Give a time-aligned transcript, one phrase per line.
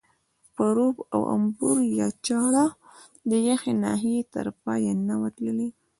[0.55, 2.65] پروب او انبور یا چاړه
[3.29, 5.69] د یخې ناحیې تر پایه نه وه تللې.